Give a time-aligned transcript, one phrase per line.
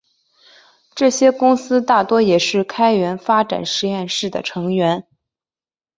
[0.95, 5.05] 这些公司大多也是开源发展实验室的成员。